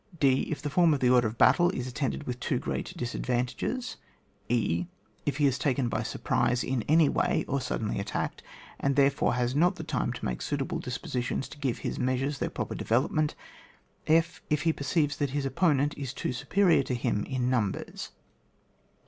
d. 0.19 0.47
If 0.49 0.63
the 0.63 0.69
form 0.71 0.95
of 0.95 0.99
the 0.99 1.11
order 1.11 1.27
of 1.27 1.37
battle 1.37 1.69
is 1.69 1.85
attended 1.85 2.23
with 2.25 2.39
too 2.39 2.57
great 2.57 2.91
disadvantages. 2.97 3.97
e. 4.49 4.87
If 5.27 5.37
he 5.37 5.45
is 5.45 5.59
taken 5.59 5.89
by 5.89 6.01
surprise 6.01 6.63
in 6.63 6.81
any 6.87 7.07
way, 7.07 7.45
or 7.47 7.61
suddenly 7.61 7.99
attacked, 7.99 8.41
and 8.79 8.95
therefore 8.95 9.35
has 9.35 9.53
not 9.55 9.75
time 9.87 10.11
to 10.13 10.25
make 10.25 10.41
suitable 10.41 10.79
dispositions 10.79 11.47
to 11.49 11.59
give 11.59 11.77
his 11.85 11.99
measures 11.99 12.39
their 12.39 12.49
proper 12.49 12.73
development. 12.73 13.35
/. 13.75 14.05
If 14.07 14.41
he 14.49 14.73
perceives 14.73 15.17
that 15.17 15.29
his 15.37 15.45
oppo 15.45 15.75
nent 15.75 15.95
is 15.95 16.13
too 16.13 16.33
superior 16.33 16.81
to 16.81 16.95
him 16.95 17.23
in 17.25 17.47
numbers. 17.51 18.09